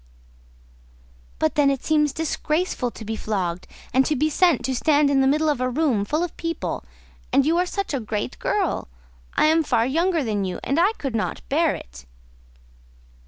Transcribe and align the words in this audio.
"But 1.37 1.53
then 1.53 1.69
it 1.69 1.83
seems 1.83 2.11
disgraceful 2.11 2.89
to 2.89 3.05
be 3.05 3.15
flogged, 3.15 3.67
and 3.93 4.03
to 4.07 4.15
be 4.15 4.31
sent 4.31 4.65
to 4.65 4.73
stand 4.73 5.11
in 5.11 5.21
the 5.21 5.27
middle 5.27 5.47
of 5.47 5.61
a 5.61 5.69
room 5.69 6.05
full 6.05 6.23
of 6.23 6.35
people; 6.37 6.83
and 7.31 7.45
you 7.45 7.59
are 7.59 7.67
such 7.67 7.93
a 7.93 7.99
great 7.99 8.39
girl: 8.39 8.87
I 9.35 9.45
am 9.45 9.61
far 9.61 9.85
younger 9.85 10.23
than 10.23 10.43
you, 10.43 10.59
and 10.63 10.79
I 10.79 10.93
could 10.93 11.13
not 11.13 11.47
bear 11.49 11.75
it." 11.75 12.07